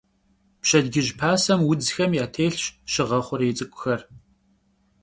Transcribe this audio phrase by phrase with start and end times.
[0.61, 4.01] Pşedcıj pasem vudzxem yatêlhş şığe xhurêy ts'ık'uxer.